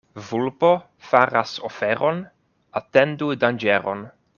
Vulpo 0.27 0.71
faras 1.09 1.53
oferon— 1.69 2.25
atendu 2.83 3.33
danĝeron. 3.45 4.05